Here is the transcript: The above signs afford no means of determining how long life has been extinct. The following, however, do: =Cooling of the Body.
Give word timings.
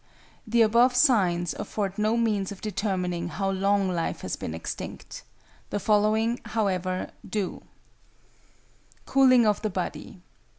The 0.47 0.63
above 0.63 0.95
signs 0.95 1.53
afford 1.53 1.99
no 1.99 2.17
means 2.17 2.51
of 2.51 2.59
determining 2.59 3.27
how 3.27 3.51
long 3.51 3.87
life 3.87 4.21
has 4.21 4.35
been 4.35 4.55
extinct. 4.55 5.21
The 5.69 5.79
following, 5.79 6.39
however, 6.43 7.11
do: 7.23 7.61
=Cooling 9.05 9.45
of 9.45 9.61
the 9.61 9.69
Body. 9.69 10.19